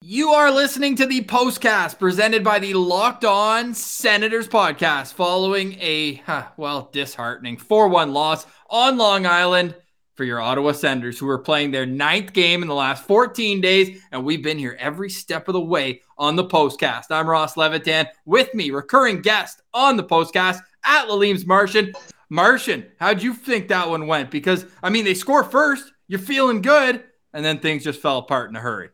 [0.00, 6.14] You are listening to the postcast presented by the Locked On Senators podcast following a,
[6.24, 9.74] huh, well, disheartening 4 1 loss on Long Island
[10.14, 14.00] for your Ottawa Senators, who are playing their ninth game in the last 14 days.
[14.12, 17.06] And we've been here every step of the way on the postcast.
[17.10, 18.06] I'm Ross Levitan.
[18.24, 21.92] With me, recurring guest on the postcast at Laleem's Martian.
[22.30, 24.30] Martian, how'd you think that one went?
[24.30, 27.02] Because, I mean, they score first, you're feeling good,
[27.32, 28.90] and then things just fell apart in a hurry.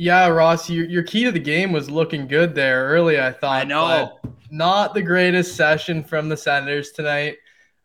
[0.00, 3.62] Yeah, Ross, your, your key to the game was looking good there early, I thought.
[3.62, 4.20] I know.
[4.48, 7.38] Not the greatest session from the Senators tonight.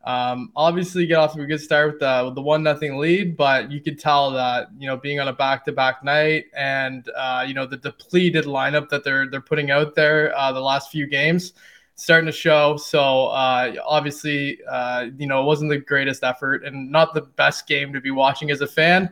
[0.04, 3.35] Um, obviously, get off to a good start with the, with the one nothing lead,
[3.35, 7.09] but you could tell that you know being on a back to back night and
[7.18, 10.91] uh, you know the depleted lineup that they're they're putting out there uh, the last
[10.91, 11.54] few games
[11.95, 12.77] starting to show.
[12.77, 17.66] So uh, obviously, uh, you know it wasn't the greatest effort and not the best
[17.66, 19.09] game to be watching as a fan.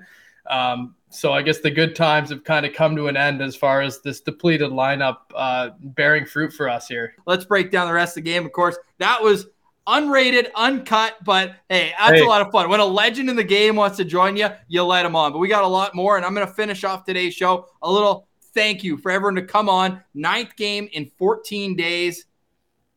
[0.49, 3.55] Um, so I guess the good times have kind of come to an end as
[3.55, 7.13] far as this depleted lineup uh, bearing fruit for us here.
[7.25, 8.45] Let's break down the rest of the game.
[8.45, 9.47] Of course, that was
[9.87, 12.25] unrated, uncut, but hey, that's hey.
[12.25, 12.69] a lot of fun.
[12.69, 15.31] When a legend in the game wants to join you, you let him on.
[15.31, 17.67] But we got a lot more, and I'm going to finish off today's show.
[17.81, 20.01] A little thank you for everyone to come on.
[20.13, 22.25] Ninth game in 14 days.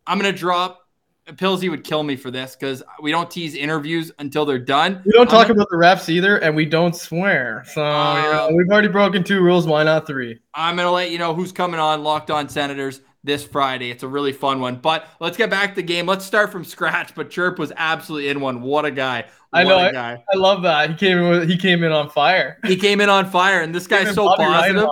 [0.06, 0.83] I'm going to drop
[1.32, 5.02] Pillsy would kill me for this because we don't tease interviews until they're done.
[5.06, 7.64] We don't talk about the refs either, and we don't swear.
[7.72, 9.66] So um, you know, we've already broken two rules.
[9.66, 10.38] Why not three?
[10.52, 13.90] I'm gonna let you know who's coming on Locked On Senators this Friday.
[13.90, 14.76] It's a really fun one.
[14.76, 16.06] But let's get back to the game.
[16.06, 17.14] Let's start from scratch.
[17.14, 18.62] But Chirp was absolutely in one.
[18.62, 19.24] What a guy!
[19.50, 19.78] What I know.
[19.78, 21.28] I, I, love that he came in.
[21.28, 22.58] With, he came in on fire.
[22.64, 24.88] He came in on fire, and this guy's so Bobby positive.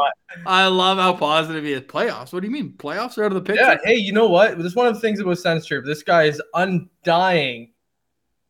[0.47, 1.83] I love how positive he is.
[1.83, 2.33] Playoffs?
[2.33, 2.73] What do you mean?
[2.77, 3.63] Playoffs are out of the picture?
[3.63, 3.77] Yeah.
[3.85, 4.57] Hey, you know what?
[4.57, 5.85] This is one of the things about Sens Chirp.
[5.85, 7.73] This guy is undying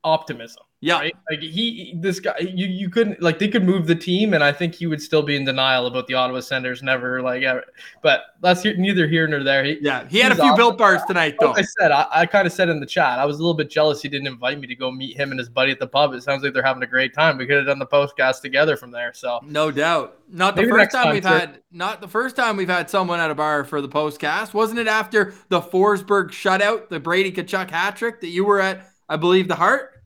[0.04, 0.62] optimism.
[0.84, 1.16] Yeah, right?
[1.30, 4.50] like he, this guy, you, you couldn't like they could move the team, and I
[4.50, 7.62] think he would still be in denial about the Ottawa Senators never like ever.
[8.02, 9.62] But that's neither here nor there.
[9.62, 10.56] He, yeah, he had a few awesome.
[10.56, 11.50] built bars tonight, though.
[11.50, 13.54] Like I said, I, I kind of said in the chat, I was a little
[13.54, 15.86] bit jealous he didn't invite me to go meet him and his buddy at the
[15.86, 16.14] pub.
[16.14, 17.38] It sounds like they're having a great time.
[17.38, 19.12] We could have done the postcast together from there.
[19.14, 22.56] So no doubt, not the Maybe first time, time we've had, not the first time
[22.56, 24.52] we've had someone at a bar for the postcast.
[24.52, 28.88] Wasn't it after the Forsberg shutout, the Brady Tkachuk hat trick that you were at?
[29.08, 30.01] I believe the Hart.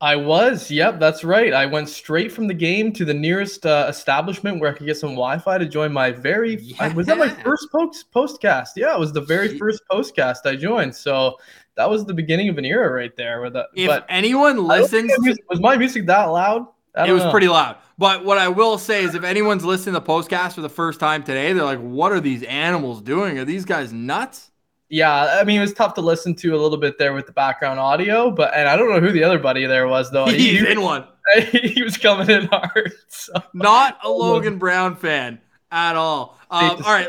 [0.00, 0.70] I was.
[0.70, 1.52] Yep, that's right.
[1.52, 4.96] I went straight from the game to the nearest uh, establishment where I could get
[4.96, 6.56] some Wi-Fi to join my very.
[6.60, 6.92] Yeah.
[6.94, 8.68] Was that my first post postcast?
[8.76, 10.94] Yeah, it was the very first postcast I joined.
[10.94, 11.36] So
[11.74, 13.40] that was the beginning of an era right there.
[13.40, 16.66] With the, if but anyone listens, music, was my music that loud?
[16.96, 17.30] It was know.
[17.30, 17.76] pretty loud.
[17.96, 21.00] But what I will say is, if anyone's listening to the postcast for the first
[21.00, 23.38] time today, they're like, "What are these animals doing?
[23.38, 24.50] Are these guys nuts?"
[24.90, 27.32] Yeah, I mean it was tough to listen to a little bit there with the
[27.32, 30.26] background audio, but and I don't know who the other buddy there was though.
[30.26, 31.06] He's he, in one.
[31.52, 32.92] He was coming in hard.
[33.08, 33.34] So.
[33.52, 35.40] Not a Logan Brown fan
[35.70, 36.38] at all.
[36.50, 37.08] Um, all right.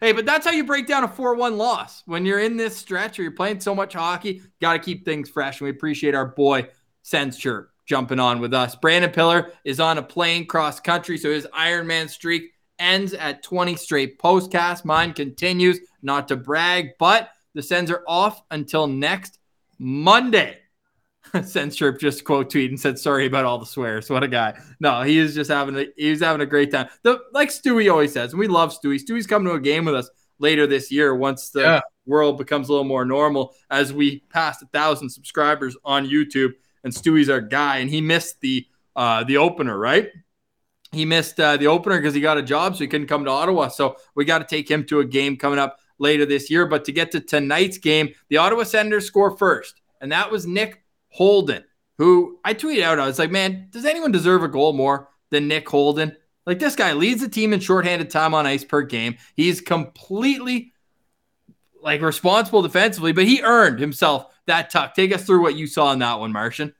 [0.00, 2.02] Hey, but that's how you break down a 4 1 loss.
[2.06, 5.28] When you're in this stretch or you're playing so much hockey, got to keep things
[5.28, 5.60] fresh.
[5.60, 6.68] And we appreciate our boy,
[7.02, 8.76] Sensure, jumping on with us.
[8.76, 13.76] Brandon Pillar is on a plane cross country, so his Ironman streak ends at 20
[13.76, 14.84] straight postcasts.
[14.84, 19.38] Mine continues, not to brag, but the Sens are off until next
[19.78, 20.58] Monday.
[21.44, 24.08] Sens Chirp just quote tweet and said sorry about all the swears.
[24.08, 24.58] What a guy.
[24.80, 26.88] No, he is just having a he's having a great time.
[27.02, 29.00] The, like Stewie always says, and we love Stewie.
[29.02, 31.80] Stewie's coming to a game with us later this year once the yeah.
[32.06, 36.52] world becomes a little more normal as we pass a thousand subscribers on YouTube.
[36.84, 38.66] And Stewie's our guy, and he missed the
[38.96, 40.10] uh, the opener, right?
[40.92, 43.30] he missed uh, the opener because he got a job, so he couldn't come to
[43.30, 43.68] Ottawa.
[43.68, 46.66] So we got to take him to a game coming up later this year.
[46.66, 50.82] But to get to tonight's game, the Ottawa Senators score first, and that was Nick
[51.08, 51.64] Holden,
[51.98, 52.98] who I tweeted out.
[52.98, 56.16] I was like, man, does anyone deserve a goal more than Nick Holden?
[56.46, 59.16] Like this guy leads the team in shorthanded time on ice per game.
[59.34, 60.72] He's completely
[61.82, 64.94] like responsible defensively, but he earned himself that tuck.
[64.94, 66.74] Take us through what you saw in that one, Martian.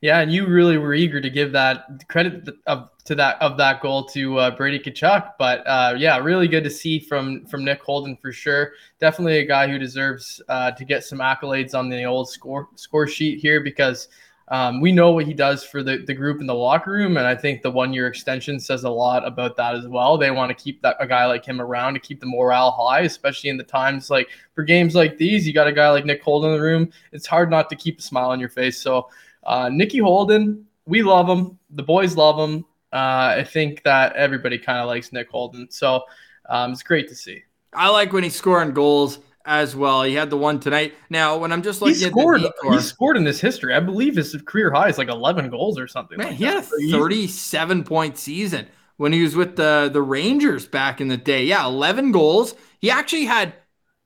[0.00, 3.80] Yeah, and you really were eager to give that credit of to that of that
[3.80, 5.32] goal to uh, Brady Tkachuk.
[5.38, 8.72] But uh, yeah, really good to see from from Nick Holden for sure.
[9.00, 13.06] Definitely a guy who deserves uh, to get some accolades on the old score score
[13.06, 14.08] sheet here because
[14.48, 17.26] um, we know what he does for the, the group in the locker room, and
[17.26, 20.18] I think the one year extension says a lot about that as well.
[20.18, 23.00] They want to keep that a guy like him around to keep the morale high,
[23.00, 25.46] especially in the times like for games like these.
[25.46, 26.90] You got a guy like Nick Holden in the room.
[27.12, 28.78] It's hard not to keep a smile on your face.
[28.78, 29.08] So.
[29.44, 31.58] Uh, Nicky Holden, we love him.
[31.70, 32.64] The boys love him.
[32.92, 35.68] Uh, I think that everybody kind of likes Nick Holden.
[35.70, 36.02] So
[36.48, 37.42] um, it's great to see.
[37.74, 40.02] I like when he's scoring goals as well.
[40.02, 40.94] He had the one tonight.
[41.10, 43.74] Now, when I'm just looking he scored, at he scored in this history.
[43.74, 46.18] I believe his career high is like 11 goals or something.
[46.18, 48.66] Man, like he had a 37 point season
[48.96, 51.44] when he was with the the Rangers back in the day.
[51.44, 52.54] Yeah, 11 goals.
[52.78, 53.54] He actually had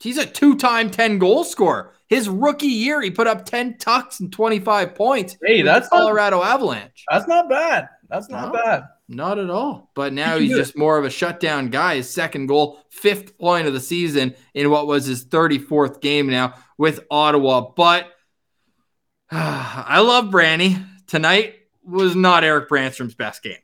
[0.01, 1.93] he's a two-time 10 goal scorer.
[2.09, 5.37] His rookie year, he put up 10 tucks and 25 points.
[5.43, 7.05] Hey, that's Colorado not, Avalanche.
[7.11, 7.89] That's not bad.
[8.09, 8.85] That's not no, bad.
[9.09, 9.91] Not at all.
[9.95, 11.97] But now he's just more of a shutdown guy.
[11.97, 16.55] His second goal, fifth point of the season in what was his 34th game now
[16.79, 17.73] with Ottawa.
[17.77, 18.05] But
[19.31, 20.85] uh, I love Branny.
[21.07, 21.55] Tonight
[21.85, 23.59] was not Erik Brannstrom's best game.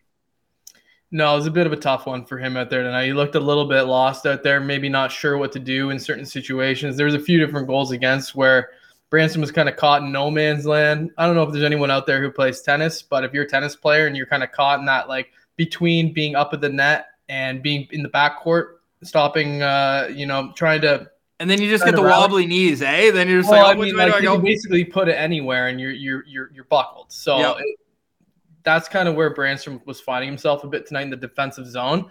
[1.14, 3.04] No, it was a bit of a tough one for him out there tonight.
[3.06, 5.98] He looked a little bit lost out there, maybe not sure what to do in
[5.98, 6.96] certain situations.
[6.96, 8.70] There was a few different goals against where
[9.12, 11.10] Brannstrom was kind of caught in no man's land.
[11.18, 13.48] I don't know if there's anyone out there who plays tennis, but if you're a
[13.48, 16.68] tennis player and you're kind of caught in that like between being up at the
[16.70, 21.10] net and being in the backcourt, stopping, uh, you know, trying to
[21.40, 23.10] and then you just get the wobbly knees, eh?
[23.10, 25.80] Then you're just well, like, oh, I mean, like, you basically put it anywhere and
[25.80, 27.12] you're you're you're you're buckled.
[27.12, 27.56] So yep.
[27.58, 27.78] it,
[28.62, 32.08] that's kind of where Branson was finding himself a bit tonight in the defensive zone.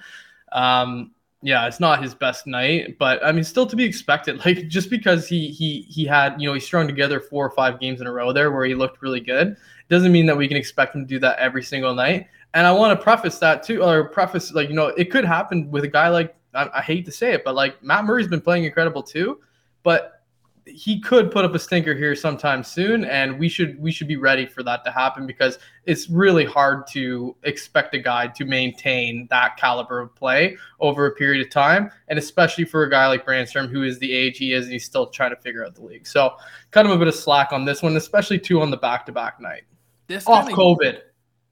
[0.52, 1.12] Um,
[1.44, 4.42] yeah, it's not his best night, but I mean, still to be expected.
[4.46, 7.80] Like just because he he he had you know he strung together four or five
[7.80, 9.56] games in a row there where he looked really good,
[9.90, 12.28] doesn't mean that we can expect him to do that every single night.
[12.54, 15.72] And I want to preface that too, or preface like you know it could happen
[15.72, 18.42] with a guy like I, I hate to say it, but like Matt Murray's been
[18.42, 19.40] playing incredible too,
[19.84, 20.21] but
[20.66, 24.16] he could put up a stinker here sometime soon and we should we should be
[24.16, 29.28] ready for that to happen because it's really hard to expect a guy to maintain
[29.32, 33.26] that caliber of play over a period of time and especially for a guy like
[33.26, 35.84] Brannstrom who is the age he is and he's still trying to figure out the
[35.84, 36.06] league.
[36.06, 36.36] So
[36.70, 39.64] cut him a bit of slack on this one especially two on the back-to-back night.
[40.08, 41.00] This off COVID.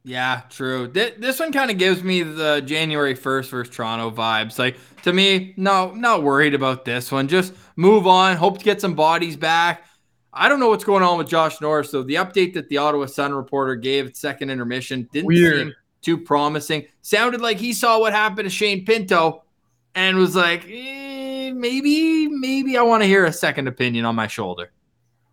[0.09, 0.87] Yeah, true.
[0.87, 4.57] This one kind of gives me the January 1st versus Toronto vibes.
[4.57, 7.27] Like to me, no, not worried about this one.
[7.27, 8.35] Just move on.
[8.35, 9.85] Hope to get some bodies back.
[10.33, 11.91] I don't know what's going on with Josh Norris.
[11.91, 15.67] So the update that the Ottawa Sun reporter gave at second intermission didn't Weird.
[15.67, 16.87] seem too promising.
[17.03, 19.43] Sounded like he saw what happened to Shane Pinto
[19.93, 24.25] and was like, eh, maybe, maybe I want to hear a second opinion on my
[24.25, 24.71] shoulder.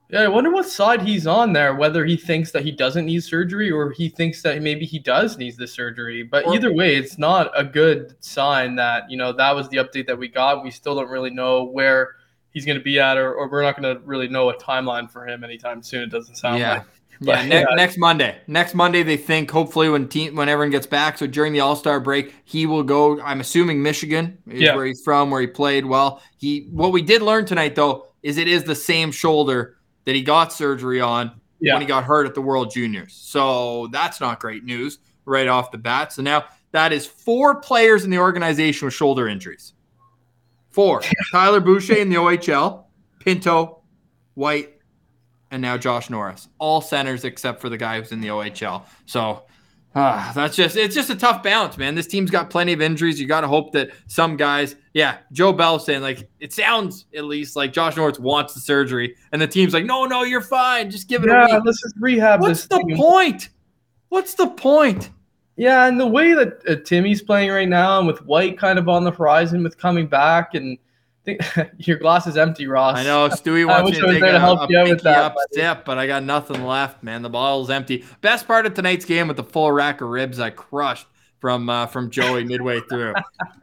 [0.09, 3.25] Yeah, I wonder what side he's on there, whether he thinks that he doesn't need
[3.25, 6.23] surgery or he thinks that maybe he does need the surgery.
[6.23, 9.79] But or, either way, it's not a good sign that, you know, that was the
[9.79, 10.63] update that we got.
[10.63, 12.17] We still don't really know where
[12.51, 15.11] he's going to be at, or, or we're not going to really know a timeline
[15.11, 16.03] for him anytime soon.
[16.03, 16.75] It doesn't sound yeah.
[16.75, 16.83] like.
[17.19, 18.37] But, yeah, ne- yeah, next Monday.
[18.47, 21.17] Next Monday, they think hopefully when team when everyone gets back.
[21.17, 23.19] So during the All Star break, he will go.
[23.23, 24.77] I'm assuming Michigan is yeah.
[24.77, 26.21] where he's from, where he played well.
[26.37, 29.77] He what we did learn tonight though is it is the same shoulder
[30.07, 31.75] that he got surgery on yeah.
[31.75, 33.13] when he got hurt at the World Juniors.
[33.13, 36.13] So that's not great news right off the bat.
[36.13, 39.75] So now that is four players in the organization with shoulder injuries.
[40.71, 41.03] Four.
[41.33, 42.85] Tyler Boucher in the OHL,
[43.19, 43.83] Pinto,
[44.35, 44.75] White,
[45.51, 46.49] and now Josh Norris.
[46.59, 48.85] All centers except for the guy who's in the OHL.
[49.07, 49.45] So
[49.95, 51.95] uh, that's just it's just a tough balance, man.
[51.95, 53.19] This team's got plenty of injuries.
[53.19, 57.25] You got to hope that some guys, yeah, Joe Bell saying like it sounds at
[57.25, 60.91] least like Josh Norris wants the surgery, and the team's like, no, no, you're fine,
[60.91, 61.29] just give it.
[61.29, 62.41] Yeah, let's just rehab.
[62.41, 62.97] What's the team.
[62.97, 63.51] point?
[64.09, 65.11] What's the point?
[65.57, 68.89] Yeah, and the way that uh, Timmy's playing right now, and with White kind of
[68.89, 70.79] on the horizon with coming back, and
[71.27, 71.43] think
[71.87, 72.97] your glass is empty, Ross.
[72.97, 75.99] I know Stewie wants you to take a, help a you with that, up but
[75.99, 77.21] I got nothing left, man.
[77.21, 78.03] The bottle's empty.
[78.23, 81.07] Best part of tonight's game with the full rack of ribs I crushed
[81.41, 83.15] from uh, from Joey midway through.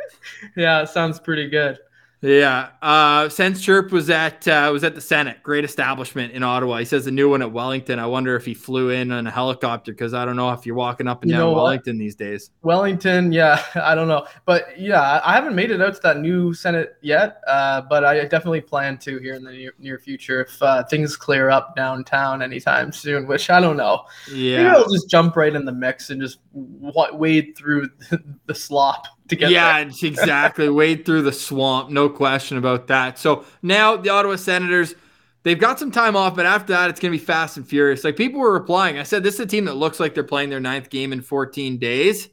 [0.56, 1.80] yeah, it sounds pretty good.
[2.24, 2.70] Yeah.
[2.82, 6.78] Uh, Sens Chirp was at uh, was at the Senate, great establishment in Ottawa.
[6.78, 8.00] He says a new one at Wellington.
[8.00, 10.76] I wonder if he flew in on a helicopter because I don't know if you're
[10.76, 12.50] walking up and you down Wellington these days.
[12.62, 16.54] Wellington, yeah, I don't know, but yeah, I haven't made it out to that new
[16.54, 20.64] Senate yet, uh, but I definitely plan to here in the near, near future if
[20.64, 23.28] uh, things clear up downtown anytime soon.
[23.28, 24.06] Which I don't know.
[24.32, 27.90] Yeah, maybe I'll just jump right in the mix and just wade through
[28.46, 30.70] the slop to get yeah, exactly.
[30.70, 33.18] Wade through the swamp, no question about that.
[33.18, 34.96] So now the Ottawa Senators,
[35.44, 38.04] they've got some time off, but after that, it's going to be fast and furious.
[38.04, 38.98] Like people were replying.
[38.98, 41.22] I said, this is a team that looks like they're playing their ninth game in
[41.22, 42.30] 14 days.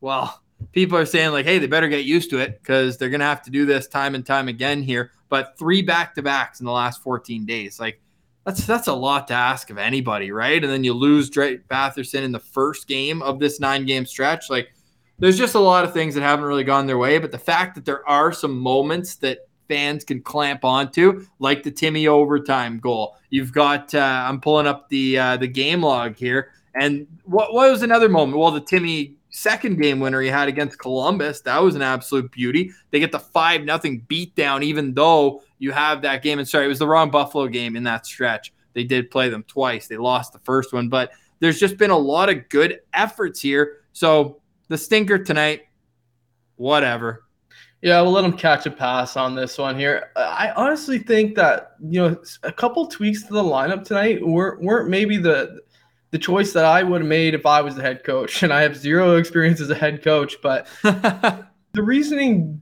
[0.00, 0.42] Well,
[0.72, 3.26] people are saying, like, hey, they better get used to it because they're going to
[3.26, 5.12] have to do this time and time again here.
[5.28, 7.80] But three back to backs in the last 14 days.
[7.80, 8.00] Like,
[8.44, 10.62] that's that's a lot to ask of anybody, right?
[10.62, 14.50] And then you lose Drake Batherson in the first game of this nine game stretch.
[14.50, 14.72] Like,
[15.18, 17.18] there's just a lot of things that haven't really gone their way.
[17.18, 21.70] But the fact that there are some moments that fans can clamp onto, like the
[21.70, 23.16] Timmy overtime goal.
[23.30, 27.70] You've got uh, I'm pulling up the uh, the game log here, and what, what
[27.70, 28.38] was another moment?
[28.38, 32.70] Well, the Timmy second game winner he had against Columbus, that was an absolute beauty.
[32.90, 36.38] They get the five nothing beat down, even though you have that game.
[36.38, 38.52] And sorry, it was the wrong Buffalo game in that stretch.
[38.74, 39.88] They did play them twice.
[39.88, 41.10] They lost the first one, but
[41.40, 43.78] there's just been a lot of good efforts here.
[43.92, 45.62] So the stinker tonight,
[46.54, 47.24] whatever.
[47.82, 50.10] Yeah, we'll let him catch a pass on this one here.
[50.16, 54.88] I honestly think that you know a couple tweaks to the lineup tonight weren't weren't
[54.88, 55.60] maybe the
[56.14, 58.62] the choice that I would have made if I was the head coach, and I
[58.62, 60.36] have zero experience as a head coach.
[60.40, 62.60] But the reasoning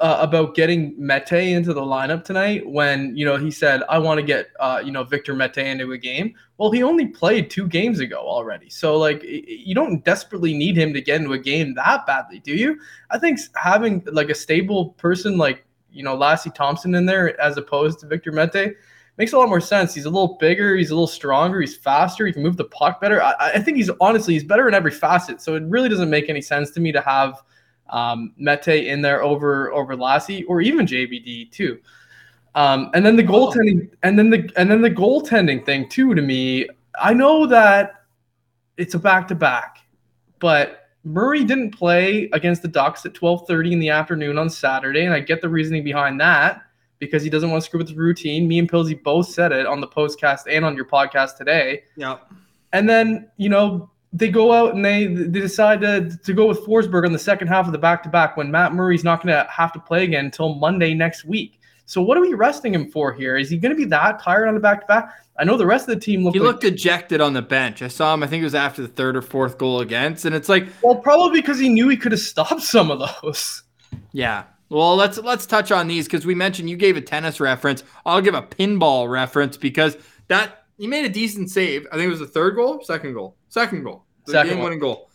[0.00, 4.18] uh, about getting Mete into the lineup tonight when you know he said I want
[4.18, 6.34] to get uh, you know Victor Mete into a game.
[6.58, 10.92] Well, he only played two games ago already, so like you don't desperately need him
[10.92, 12.80] to get into a game that badly, do you?
[13.12, 17.56] I think having like a stable person like you know Lassi Thompson in there as
[17.56, 18.74] opposed to Victor Mete
[19.22, 19.94] makes a lot more sense.
[19.94, 23.00] He's a little bigger, he's a little stronger, he's faster, he can move the puck
[23.00, 23.22] better.
[23.22, 25.40] I, I think he's honestly he's better in every facet.
[25.40, 27.40] So it really doesn't make any sense to me to have
[27.90, 31.78] um, Mete in there over over Lassi or even JBD too.
[32.56, 36.16] Um, and then the goaltending, and then the and then the goaltending thing too.
[36.16, 36.66] To me,
[37.00, 38.02] I know that
[38.76, 39.78] it's a back to back,
[40.40, 45.04] but Murray didn't play against the Ducks at twelve thirty in the afternoon on Saturday,
[45.04, 46.62] and I get the reasoning behind that
[47.02, 48.46] because he doesn't want to screw with the routine.
[48.46, 51.82] Me and Pilsy both said it on the postcast and on your podcast today.
[51.96, 52.18] Yeah.
[52.72, 56.60] And then you know they go out and they they decide to, to go with
[56.60, 59.34] Forsberg on the second half of the back to back when Matt Murray's not going
[59.34, 61.58] to have to play again until Monday next week.
[61.86, 63.36] So what are we resting him for here?
[63.36, 65.12] Is he going to be that tired on the back to back?
[65.38, 66.36] I know the rest of the team looked.
[66.36, 67.82] He looked like, dejected on the bench.
[67.82, 68.22] I saw him.
[68.22, 70.94] I think it was after the third or fourth goal against, and it's like, well,
[70.94, 73.64] probably because he knew he could have stopped some of those.
[74.12, 74.44] Yeah.
[74.72, 77.84] Well, let's let's touch on these because we mentioned you gave a tennis reference.
[78.06, 79.98] I'll give a pinball reference because
[80.28, 81.86] that he made a decent save.
[81.92, 84.06] I think it was the third goal, second goal, second goal.
[84.24, 85.10] The Second game winning goal.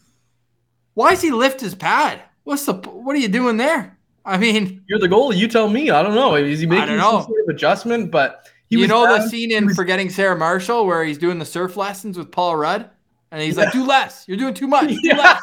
[0.93, 2.21] Why does he lift his pad?
[2.43, 3.97] What's the what are you doing there?
[4.25, 5.37] I mean, you're the goalie.
[5.37, 5.89] You tell me.
[5.89, 6.35] I don't know.
[6.35, 8.11] Is he making some sort of adjustment?
[8.11, 9.21] But you know down.
[9.21, 9.75] the scene in was...
[9.75, 12.89] Forgetting Sarah Marshall where he's doing the surf lessons with Paul Rudd,
[13.31, 13.63] and he's yeah.
[13.63, 14.25] like, "Do less.
[14.27, 14.89] You're doing too much.
[14.89, 15.17] Do yeah.
[15.17, 15.41] less."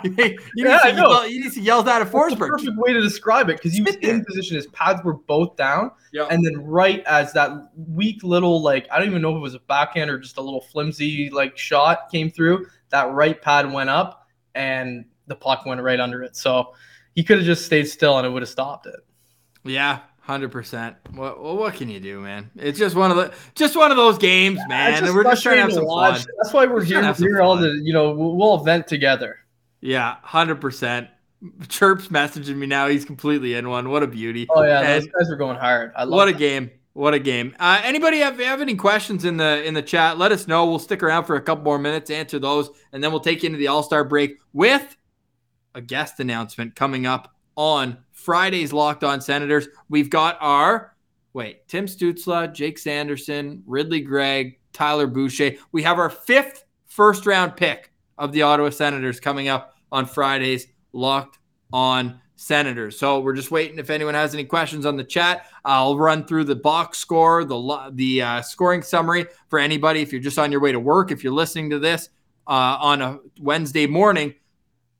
[0.04, 2.48] you, need yeah, to yell, you need to yell that at Forsberg.
[2.48, 4.56] perfect way to describe it because he was in position.
[4.56, 6.28] His pads were both down, yep.
[6.30, 9.54] and then right as that weak little like I don't even know if it was
[9.54, 13.90] a backhand or just a little flimsy like shot came through that right pad went
[13.90, 16.36] up and the puck went right under it.
[16.36, 16.74] So
[17.14, 19.00] he could have just stayed still and it would have stopped it.
[19.64, 20.96] Yeah, hundred percent.
[21.14, 22.50] What what can you do, man?
[22.56, 25.04] It's just one of the just one of those games, yeah, man.
[25.04, 26.18] And we're just trying to have some watch.
[26.18, 26.26] fun.
[26.38, 27.12] That's why we're, here.
[27.14, 29.38] Here all the you know we'll event together.
[29.80, 31.08] Yeah, hundred percent.
[31.68, 32.88] Chirp's messaging me now.
[32.88, 33.88] He's completely in one.
[33.88, 34.46] What a beauty.
[34.50, 35.92] Oh yeah, and those guys are going hard.
[35.96, 36.36] I love what that.
[36.36, 36.70] a game.
[36.92, 37.54] What a game!
[37.58, 40.18] Uh, anybody have, have any questions in the in the chat?
[40.18, 40.66] Let us know.
[40.66, 43.46] We'll stick around for a couple more minutes, answer those, and then we'll take you
[43.46, 44.96] into the All Star break with
[45.74, 49.68] a guest announcement coming up on Friday's Locked On Senators.
[49.88, 50.96] We've got our
[51.32, 55.52] wait Tim Stützle, Jake Sanderson, Ridley Greig, Tyler Boucher.
[55.70, 60.66] We have our fifth first round pick of the Ottawa Senators coming up on Friday's
[60.92, 61.38] Locked
[61.72, 62.98] On Senators.
[62.98, 65.46] So we're just waiting if anyone has any questions on the chat.
[65.62, 70.00] I'll run through the box score, the the uh, scoring summary for anybody.
[70.00, 72.08] If you're just on your way to work, if you're listening to this
[72.46, 74.34] uh, on a Wednesday morning,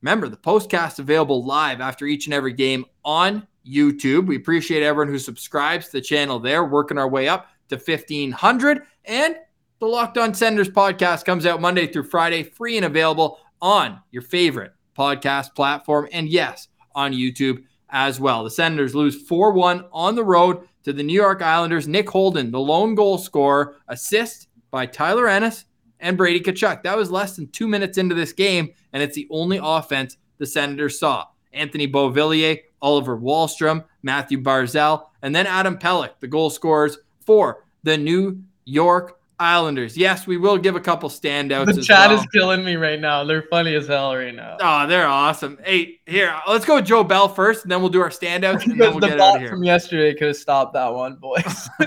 [0.01, 4.27] remember the postcast available live after each and every game on YouTube.
[4.27, 8.83] We appreciate everyone who subscribes to the channel there, working our way up to 1500.
[9.05, 9.35] And
[9.79, 14.21] the Locked On Senators podcast comes out Monday through Friday, free and available on your
[14.21, 16.07] favorite podcast platform.
[16.11, 18.43] And yes, on YouTube as well.
[18.43, 21.87] The Senators lose 4 1 on the road to the New York Islanders.
[21.87, 25.65] Nick Holden, the lone goal scorer, assist by Tyler Ennis
[25.99, 26.83] and Brady Tkachuk.
[26.83, 30.45] That was less than two minutes into this game, and it's the only offense the
[30.45, 31.27] Senators saw.
[31.53, 37.97] Anthony Beauvillier, Oliver Wahlstrom, Mathew Barzal, and then Adam Pelech, the goal scorers for the
[37.97, 39.97] New York Islanders.
[39.97, 41.73] Yes, we will give a couple standouts.
[41.73, 42.19] The chat well.
[42.19, 43.23] is killing me right now.
[43.23, 44.57] They're funny as hell right now.
[44.61, 45.57] Oh, they're awesome.
[45.65, 48.79] Hey, here, let's go with Joe Bell first, and then we'll do our standouts, and
[48.79, 49.49] then we'll the get out of here.
[49.49, 51.41] from yesterday could have stopped that one, boys.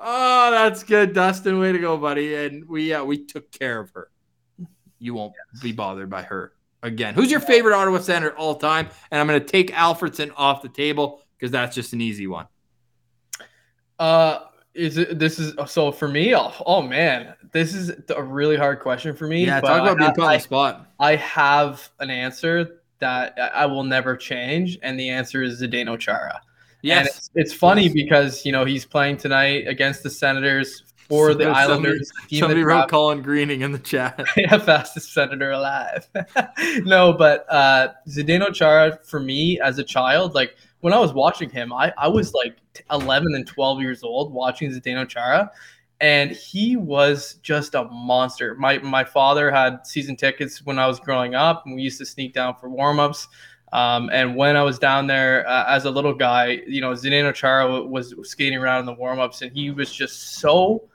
[0.00, 1.60] oh, that's good, Dustin.
[1.60, 2.34] Way to go, buddy.
[2.34, 4.10] And we uh, we took care of her.
[4.98, 5.62] You won't yes.
[5.62, 7.14] be bothered by her again.
[7.14, 8.88] Who's your favorite Ottawa Senator all time?
[9.12, 12.48] And I'm going to take Alfredsson off the table because that's just an easy one.
[13.98, 14.40] Uh,
[14.74, 16.34] is it this is so for me?
[16.34, 19.44] Oh, oh, man, this is a really hard question for me.
[19.44, 20.86] Yeah, talk about being put on the spot.
[21.00, 26.40] I have an answer that I will never change, and the answer is Zdeno Chara.
[26.82, 27.92] Yes, it's, it's, funny yes.
[27.92, 32.10] because you know he's playing tonight against the Senators for the Islanders.
[32.14, 34.24] Somebody, somebody wrote Colin Greening in the chat.
[34.36, 36.06] yeah, fastest senator alive.
[36.84, 41.50] no, but uh, Zdeno Chara for me as a child, like when I was watching
[41.50, 42.56] him, I, I was like
[42.90, 45.50] 11 and 12 years old watching Zdeno Chara.
[46.00, 48.54] and he was just a monster.
[48.54, 52.06] My my father had season tickets when I was growing up, and we used to
[52.06, 53.26] sneak down for warmups.
[53.72, 57.34] Um, and when I was down there uh, as a little guy, you know, Zdeno
[57.34, 60.88] Chara was skating around in the warmups, and he was just so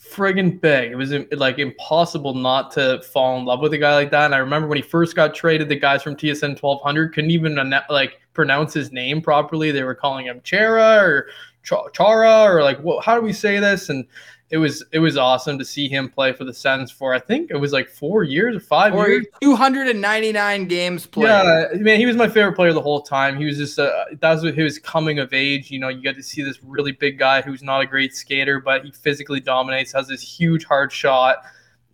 [0.00, 0.92] friggin' big.
[0.92, 4.24] It was like impossible not to fall in love with a guy like that.
[4.24, 7.58] And I remember when he first got traded, the guys from TSN 1200 couldn't even
[7.90, 9.70] like pronounce his name properly.
[9.70, 11.28] They were calling him Chera or
[11.62, 13.04] Chara or like, what?
[13.04, 13.88] How do we say this?
[13.88, 14.06] And
[14.50, 17.50] it was it was awesome to see him play for the Sens for I think
[17.50, 19.26] it was like four years or five four, years.
[19.42, 21.28] 299 games played.
[21.28, 23.36] Yeah, man, he was my favorite player the whole time.
[23.36, 25.70] He was just uh, that was his coming of age.
[25.70, 28.60] You know, you got to see this really big guy who's not a great skater,
[28.60, 31.44] but he physically dominates, has this huge hard shot.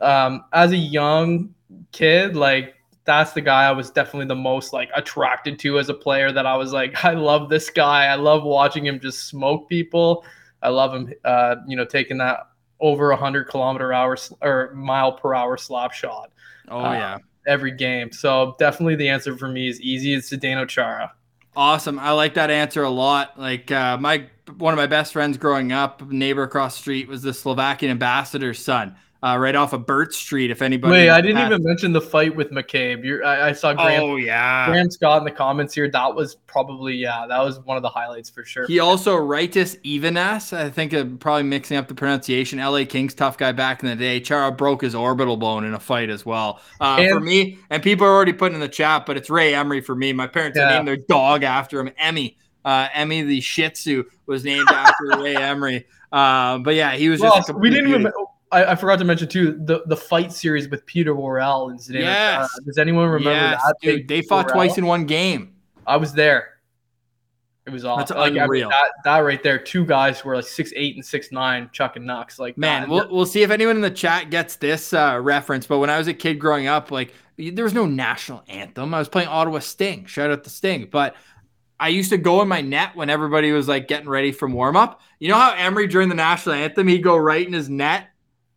[0.01, 1.55] Um, as a young
[1.93, 2.76] kid, like
[3.07, 6.33] that's the guy I was definitely the most like attracted to as a player.
[6.33, 8.07] That I was like, I love this guy.
[8.07, 10.25] I love watching him just smoke people.
[10.63, 12.41] I love him, uh, you know, taking that
[12.81, 16.33] over 100 kilometer hour or mile per hour slap shot.
[16.69, 17.19] Oh, uh, yeah.
[17.47, 18.11] Every game.
[18.11, 20.15] So definitely the answer for me is easy.
[20.15, 21.13] It's Zdeno Chara.
[21.55, 21.99] Awesome.
[21.99, 23.39] I like that answer a lot.
[23.39, 24.27] Like uh, my
[24.59, 28.59] one of my best friends growing up, neighbor across the street, was the Slovakian ambassador's
[28.59, 30.51] son uh, right off of Burt Street.
[30.51, 33.05] If anybody, wait, I didn't even mention the fight with McCabe.
[33.05, 34.03] You're, I, I saw Graham.
[34.03, 35.91] Oh yeah, Graham Scott in the comments here.
[35.91, 38.67] That was probably yeah, that was one of the highlights for sure.
[38.67, 40.53] He also Raitis Ivanans.
[40.53, 42.59] I think uh, probably mixing up the pronunciation.
[42.59, 42.85] L.A.
[42.85, 44.21] Kings tough guy back in the day.
[44.21, 46.61] Chara broke his orbital bone in a fight as well.
[46.81, 49.55] Uh, and, for me, and people are already putting in the chat, but it's Ray
[49.55, 50.13] Emery for me.
[50.13, 50.71] My parents yeah.
[50.71, 52.37] named their dog after him, Emmy.
[52.65, 55.87] Uh, Emmy the Shih Tzu was named after Ray Emery.
[56.13, 57.55] Uh, but yeah, he was just.
[57.55, 58.13] we didn't even.
[58.53, 62.01] I, I, forgot to mention too the, the fight series with Peter Worrell and Zidane.
[62.01, 62.45] Yes.
[62.55, 63.77] Uh, does anyone remember yes, that?
[63.83, 64.55] Dude, they fought Worrell?
[64.55, 65.55] twice in one game.
[65.87, 66.57] I was there.
[67.67, 67.99] It was awesome.
[67.99, 68.69] That's like, unreal.
[68.69, 71.33] I mean, that, that right there, two guys who were like six eight and six
[71.33, 72.39] nine, chucking knucks.
[72.39, 75.67] Like man, we'll we'll see if anyone in the chat gets this uh, reference.
[75.67, 78.95] But when I was a kid growing up, like there was no national anthem.
[78.95, 80.07] I was playing Ottawa Sting.
[80.07, 80.87] Shout out to Sting.
[80.89, 81.17] But
[81.81, 84.77] I used to go in my net when everybody was like getting ready from warm
[84.77, 85.01] up.
[85.19, 88.11] You know how Emery during the national anthem he'd go right in his net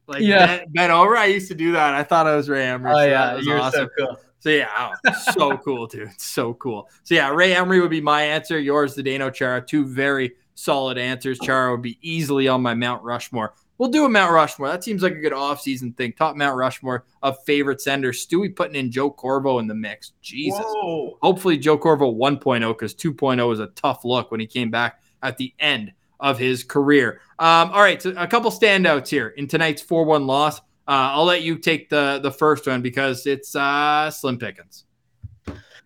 [0.10, 0.58] like yeah.
[0.58, 1.16] bent, bent, over.
[1.16, 1.94] I used to do that.
[1.94, 2.92] I thought I was Ray Emery.
[2.92, 3.90] Oh so yeah, you're awesome.
[3.98, 4.18] so cool.
[4.40, 6.10] So yeah, oh, so cool, dude.
[6.20, 6.90] So cool.
[7.04, 8.60] So yeah, Ray Emery would be my answer.
[8.60, 9.62] Yours, Zdeno Chara.
[9.62, 11.40] Two very solid answers.
[11.40, 13.54] Chara would be easily on my Mount Rushmore.
[13.78, 14.68] We'll do a Mount Rushmore.
[14.68, 16.12] That seems like a good off-season thing.
[16.12, 18.26] Top Mount Rushmore of favorite senders.
[18.26, 20.12] Stewie putting in Joe Corvo in the mix.
[20.22, 20.60] Jesus.
[20.66, 21.18] Whoa.
[21.22, 25.38] Hopefully Joe Corvo 1.0 because 2.0 was a tough look when he came back at
[25.38, 27.22] the end of his career.
[27.40, 30.60] Um, all right, so a couple standouts here in tonight's 4 1 loss.
[30.60, 34.86] Uh, I'll let you take the, the first one because it's uh, Slim Pickens.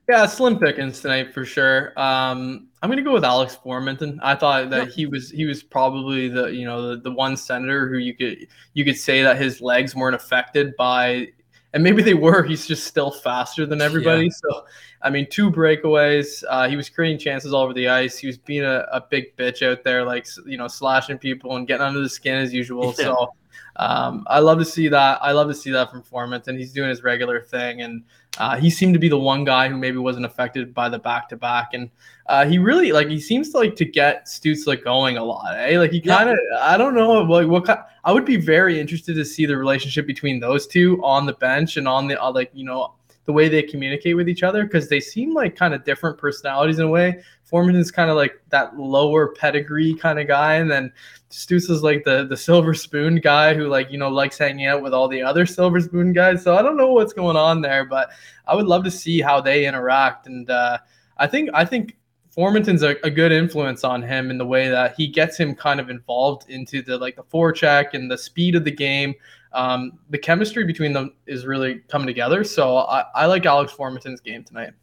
[0.10, 1.98] Yeah, Slim Pickens tonight for sure.
[1.98, 4.20] Um, I'm gonna go with Alex Formenton.
[4.22, 7.88] I thought that he was he was probably the you know the, the one senator
[7.88, 11.30] who you could you could say that his legs weren't affected by
[11.74, 12.44] and maybe they were.
[12.44, 14.26] He's just still faster than everybody.
[14.26, 14.32] Yeah.
[14.32, 14.66] So,
[15.02, 16.44] I mean, two breakaways.
[16.48, 18.18] Uh, he was creating chances all over the ice.
[18.18, 21.68] He was being a, a, big bitch out there, like you know, slashing people and
[21.68, 22.94] getting under the skin as usual.
[22.98, 23.06] Yeah.
[23.06, 23.34] So,
[23.78, 25.20] um, I love to see that.
[25.24, 26.58] I love to see that from Formenton.
[26.58, 28.04] He's doing his regular thing, and
[28.40, 31.30] uh, he seemed to be the one guy who maybe wasn't affected by the back
[31.30, 31.90] to back, and
[32.28, 35.56] uh, he really like he seems to like to get Stützle going a lot.
[35.58, 35.78] Eh?
[35.78, 36.60] Like he kind of yeah.
[36.62, 37.80] I don't know like what kind.
[38.04, 41.78] I would be very interested to see the relationship between those two on the bench
[41.78, 42.94] and on the uh, like you know
[43.26, 46.80] the way they communicate with each other because they seem like kind of different personalities
[46.80, 47.22] in a way.
[47.54, 50.92] Foreman is kind of like that lower pedigree kind of guy, and then
[51.30, 54.82] Stutz is like the the silver spoon guy who like you know likes hanging out
[54.82, 56.42] with all the other silver spoon guys.
[56.42, 58.10] So I don't know what's going on there, but
[58.48, 60.26] I would love to see how they interact.
[60.26, 60.80] And uh,
[61.20, 61.96] I think I think
[62.32, 65.80] Formenton's a, a, good influence on him in the way that he gets him kind
[65.80, 69.14] of involved into the like the forecheck and the speed of the game.
[69.52, 72.44] Um, the chemistry between them is really coming together.
[72.44, 74.74] So I, I like Alex Formenton's game tonight.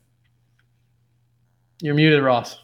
[1.82, 2.58] You're muted, Ross.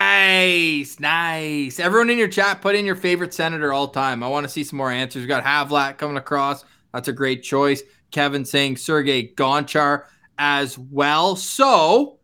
[0.00, 1.78] Nice, nice.
[1.78, 4.22] Everyone in your chat, put in your favorite senator all time.
[4.22, 5.22] I want to see some more answers.
[5.22, 6.64] We got Havlat coming across.
[6.92, 7.82] That's a great choice.
[8.10, 10.04] Kevin saying Sergey Gonchar
[10.38, 11.36] as well.
[11.36, 12.18] So,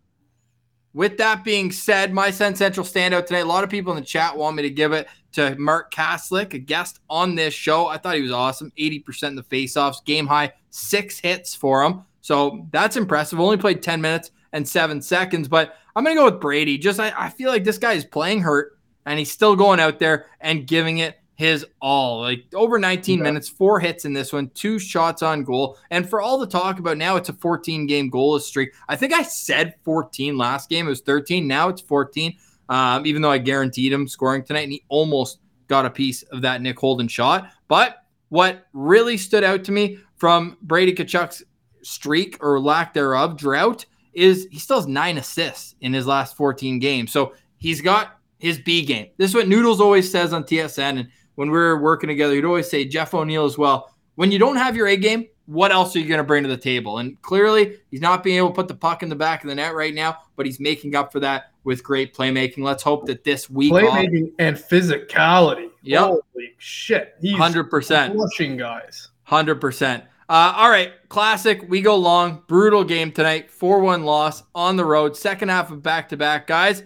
[0.95, 3.40] with that being said, my Sen Central standout today.
[3.40, 6.55] A lot of people in the chat want me to give it to Mark Kastelic,
[6.55, 7.87] a guest on this show.
[7.87, 8.73] I thought he was awesome.
[8.79, 12.05] 80% in the faceoffs, game high, six hits for him.
[12.21, 13.40] So that's impressive.
[13.40, 16.79] Only played 10 minutes and seven seconds, but I'm going to go with Brady.
[16.79, 19.99] Just I, I feel like this guy is playing hurt and he's still going out
[19.99, 22.21] there and giving it his all.
[22.21, 23.23] Like over 19 yeah.
[23.25, 25.79] minutes, four hits in this one, two shots on goal.
[25.91, 28.73] And for all the talk about now it's a 14 game goalless streak.
[28.88, 30.87] I think I said 14 last game.
[30.87, 31.47] It was 13.
[31.47, 32.37] Now it's 14.
[32.69, 36.43] Um, even though I guaranteed him scoring tonight, and he almost got a piece of
[36.43, 37.51] that Nick Holden shot.
[37.69, 41.43] But what really stood out to me from Brady Tkachuk's
[41.83, 46.79] streak or lack thereof, drought, is he still has nine assists in his last 14
[46.79, 47.12] games.
[47.12, 49.09] So he's got his B game.
[49.16, 50.98] This is what Noodles always says on TSN.
[50.98, 53.94] And when we are working together, he'd always say, Jeff O'Neill as well.
[54.16, 56.48] When you don't have your A game, what else are you going to bring to
[56.48, 56.98] the table?
[56.98, 59.55] And clearly, he's not being able to put the puck in the back of the
[59.55, 62.59] net right now, but he's making up for that with great playmaking.
[62.59, 65.70] Let's hope that this week playmaking and physicality.
[65.83, 66.01] Yep.
[66.01, 67.14] Holy shit.
[67.20, 68.12] He's 100%.
[68.12, 69.09] Flushing guys.
[69.29, 70.03] 100%.
[70.28, 71.64] Uh, all right, classic.
[71.68, 72.42] We go long.
[72.46, 73.50] Brutal game tonight.
[73.50, 75.16] 4 1 loss on the road.
[75.16, 76.46] Second half of back to back.
[76.46, 76.82] Guys,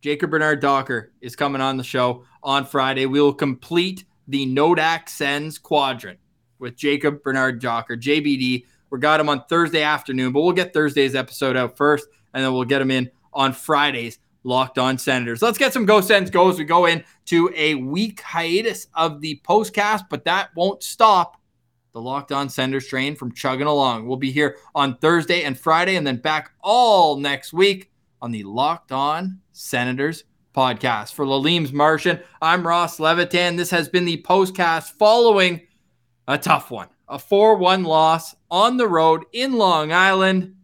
[0.00, 3.06] Jacob Bernard Docker is coming on the show on Friday.
[3.06, 6.18] We will complete the Nodak Sens quadrant
[6.58, 8.64] with Jacob Bernard Docker, JBD.
[8.90, 12.52] We got him on Thursday afternoon, but we'll get Thursday's episode out first, and then
[12.52, 14.18] we'll get him in on Fridays.
[14.46, 15.40] Locked on Senators.
[15.40, 16.58] Let's get some Go Sens goes.
[16.58, 21.40] We go into a week hiatus of the postcast, but that won't stop
[21.94, 24.06] the Locked On Senators train from chugging along.
[24.06, 28.42] We'll be here on Thursday and Friday, and then back all next week on the
[28.42, 31.14] Locked On Senators podcast.
[31.14, 33.54] For Lalim's Martian, I'm Ross Levitan.
[33.54, 35.62] This has been the postcast following
[36.26, 40.56] a tough one, a 4 1 loss on the road in Long Island.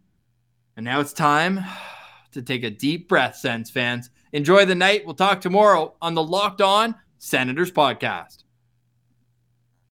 [0.75, 1.63] And now it's time
[2.33, 4.09] to take a deep breath, Sens fans.
[4.33, 5.05] Enjoy the night.
[5.05, 8.43] We'll talk tomorrow on the Locked On Senators podcast.